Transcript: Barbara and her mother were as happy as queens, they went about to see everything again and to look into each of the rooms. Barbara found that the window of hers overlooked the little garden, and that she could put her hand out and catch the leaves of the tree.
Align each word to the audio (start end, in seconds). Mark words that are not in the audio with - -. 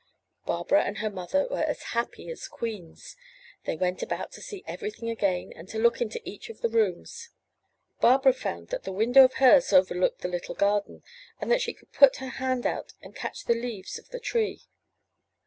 Barbara 0.47 0.81
and 0.83 0.97
her 0.97 1.11
mother 1.11 1.45
were 1.51 1.61
as 1.63 1.83
happy 1.93 2.31
as 2.31 2.47
queens, 2.47 3.15
they 3.65 3.75
went 3.75 4.01
about 4.01 4.31
to 4.31 4.41
see 4.41 4.63
everything 4.65 5.11
again 5.11 5.53
and 5.55 5.69
to 5.69 5.77
look 5.77 6.01
into 6.01 6.19
each 6.27 6.49
of 6.49 6.61
the 6.61 6.69
rooms. 6.69 7.29
Barbara 7.99 8.33
found 8.33 8.69
that 8.69 8.81
the 8.83 8.91
window 8.91 9.23
of 9.23 9.35
hers 9.35 9.71
overlooked 9.71 10.21
the 10.21 10.27
little 10.27 10.55
garden, 10.55 11.03
and 11.39 11.51
that 11.51 11.61
she 11.61 11.75
could 11.75 11.91
put 11.93 12.15
her 12.15 12.29
hand 12.29 12.65
out 12.65 12.93
and 13.03 13.15
catch 13.15 13.43
the 13.45 13.53
leaves 13.53 13.99
of 13.99 14.09
the 14.09 14.19
tree. 14.19 14.63